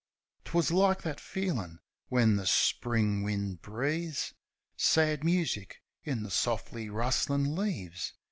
'Twas 0.45 0.71
like 0.71 1.03
that 1.03 1.19
feelin' 1.19 1.79
when 2.07 2.35
the 2.35 2.47
Spring 2.47 3.21
wind 3.21 3.61
breaves 3.61 4.33
Sad 4.75 5.23
music 5.23 5.83
in 6.03 6.23
the 6.23 6.31
sof'ly 6.31 6.89
rustlin' 6.89 7.55
leaves. 7.55 8.11